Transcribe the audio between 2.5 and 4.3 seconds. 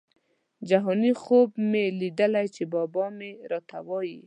چي بابا مي راته وايی